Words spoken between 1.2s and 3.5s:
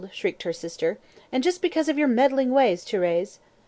"and just because of your meddling ways, Thérèse."